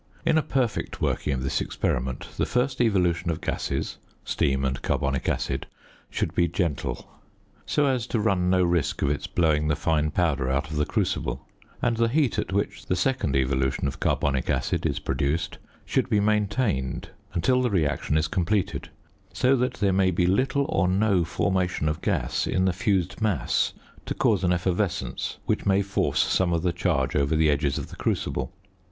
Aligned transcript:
In 0.25 0.35
a 0.35 0.41
perfect 0.41 0.99
working 0.99 1.31
of 1.31 1.43
this 1.43 1.61
experiment, 1.61 2.29
the 2.35 2.47
first 2.47 2.81
evolution 2.81 3.29
of 3.29 3.39
gases 3.39 3.99
(steam 4.25 4.65
and 4.65 4.81
carbonic 4.81 5.29
acid) 5.29 5.67
should 6.09 6.33
be 6.33 6.47
gentle, 6.47 7.07
so 7.67 7.85
as 7.85 8.07
to 8.07 8.19
run 8.19 8.49
no 8.49 8.63
risk 8.63 9.03
of 9.03 9.11
its 9.11 9.27
blowing 9.27 9.67
the 9.67 9.75
fine 9.75 10.09
powder 10.09 10.49
out 10.49 10.71
of 10.71 10.77
the 10.77 10.87
crucible; 10.87 11.45
and 11.83 11.97
the 11.97 12.07
heat 12.07 12.39
at 12.39 12.51
which 12.51 12.87
the 12.87 12.95
second 12.95 13.35
evolution 13.35 13.85
of 13.87 13.99
carbonic 13.99 14.49
acid 14.49 14.87
is 14.87 14.97
produced 14.97 15.59
should 15.85 16.09
be 16.09 16.19
maintained 16.19 17.09
until 17.35 17.61
the 17.61 17.69
reaction 17.69 18.17
is 18.17 18.27
completed, 18.27 18.89
so 19.33 19.55
that 19.55 19.75
there 19.75 19.93
may 19.93 20.09
be 20.09 20.25
little 20.25 20.65
or 20.69 20.87
no 20.87 21.23
formation 21.23 21.87
of 21.87 22.01
gas 22.01 22.47
in 22.47 22.65
the 22.65 22.73
fused 22.73 23.21
mass 23.21 23.73
to 24.07 24.15
cause 24.15 24.43
an 24.43 24.51
effervescence 24.51 25.37
which 25.45 25.67
may 25.67 25.83
force 25.83 26.23
some 26.23 26.53
of 26.53 26.63
the 26.63 26.73
charge 26.73 27.15
over 27.15 27.35
the 27.35 27.51
edges 27.51 27.77
of 27.77 27.89
the 27.89 27.95
crucible. 27.95 28.51